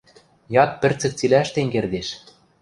Яд 0.63 0.71
пӹрцӹк 0.81 1.13
цилӓ 1.19 1.39
ӹштен 1.45 1.67
кердеш... 1.73 2.07